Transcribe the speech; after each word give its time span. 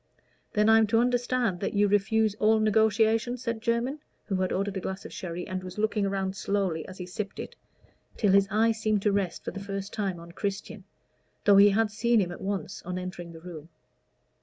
"Then 0.53 0.67
I'm 0.67 0.87
to 0.87 0.97
understand 0.99 1.59
that 1.59 1.75
you 1.75 1.87
refuse 1.87 2.33
all 2.39 2.59
negotiation?" 2.59 3.37
said 3.37 3.61
Jermyn, 3.61 3.99
who 4.25 4.37
had 4.37 4.51
ordered 4.51 4.75
a 4.77 4.79
glass 4.79 5.05
of 5.05 5.13
sherry, 5.13 5.47
and 5.47 5.63
was 5.63 5.77
looking 5.77 6.07
around 6.07 6.35
slowly 6.35 6.83
as 6.87 6.97
he 6.97 7.05
sipped 7.05 7.39
it, 7.39 7.55
till 8.17 8.31
his 8.31 8.47
eyes 8.49 8.79
seemed 8.79 9.03
to 9.03 9.11
rest 9.11 9.43
for 9.45 9.51
the 9.51 9.59
first 9.59 9.93
time 9.93 10.19
on 10.19 10.31
Christian, 10.31 10.85
though 11.45 11.57
he 11.57 11.69
had 11.69 11.91
seen 11.91 12.19
him 12.19 12.31
at 12.31 12.41
once 12.41 12.81
on 12.81 12.97
entering 12.97 13.31
the 13.31 13.41
room. 13.41 13.69